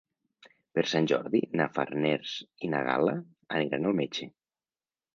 [0.77, 2.33] Per Sant Jordi na Farners
[2.69, 3.17] i na Gal·la
[3.61, 4.33] aniran al metge.